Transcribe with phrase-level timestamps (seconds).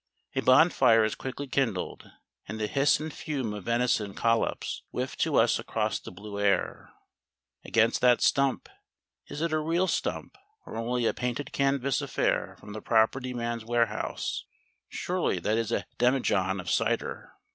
[0.33, 2.09] A bonfire is quickly kindled,
[2.47, 6.91] and the hiss and fume of venison collops whiff to us across the blue air.
[7.63, 8.67] Against that stump
[9.27, 13.63] is it a real stump, or only a painted canvas affair from the property man's
[13.63, 14.43] warehouse?
[14.89, 17.33] surely that is a demijohn of cider?